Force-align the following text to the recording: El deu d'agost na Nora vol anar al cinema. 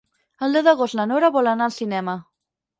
El 0.47 0.57
deu 0.57 0.63
d'agost 0.67 0.97
na 1.01 1.05
Nora 1.13 1.31
vol 1.37 1.53
anar 1.53 1.71
al 1.71 1.79
cinema. 1.79 2.19